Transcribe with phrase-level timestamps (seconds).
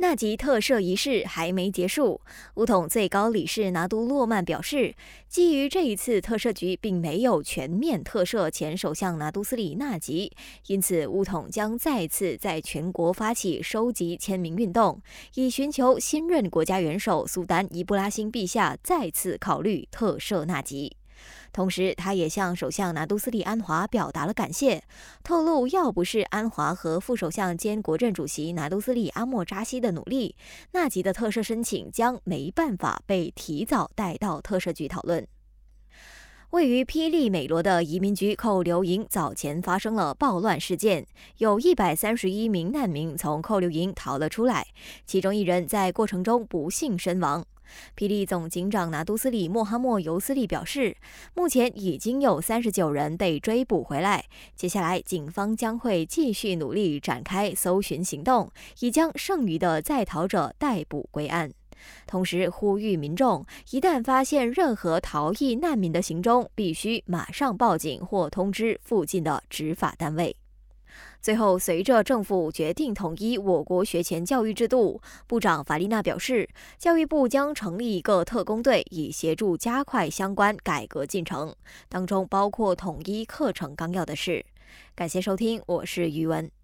[0.00, 2.20] 纳吉特赦仪式还没结束，
[2.54, 4.94] 乌统最高理事拿督洛曼表示，
[5.28, 10.30] 基于这一次特赦局并没有全面特赦前首相拿督斯里纳吉，
[10.68, 15.02] 因此乌统将再次在全国发起收集签名运动，
[15.34, 20.97] 以寻求新任国家元首苏丹伊布拉辛陛下再次考虑特赦纳吉。
[21.52, 24.82] 同时，他也向首相拿督斯利安华表达了感谢，
[25.22, 30.36] 透露要不是安华和副首相兼国政主席拿督斯利阿莫扎西的努力，
[30.72, 35.26] 纳吉的特赦申请将没办法被提早带到特赦局讨论。
[36.50, 44.66] 位于霹雳美罗的移民局扣留营早前发生了暴乱事件，有一百三十一名难民从扣留营逃了出来，
[45.04, 47.44] 其中一人在过程中不幸身亡。
[47.94, 50.96] 霹雳总警长拿督斯里莫哈默尤斯利表示，
[51.34, 54.24] 目前已经有三十九人被追捕回来。
[54.56, 61.52] 接下来，警方将会继续努力展开搜寻行动，以将剩余的在逃者逮捕归案。
[62.06, 70.36] 同时，呼吁民众一旦发现任何逃逸难民的行踪，必须马上报警或通知附近的执法单位。
[71.20, 76.48] 最后，随着政府决定统一我国学前教育制度，部长法丽娜表示，
[76.78, 81.54] 教育部将成立一个特工队，以协助加快相关改革进程，
[81.88, 84.44] 当中包括统一课程纲要的事。
[84.94, 86.57] 感谢收听，我是余文。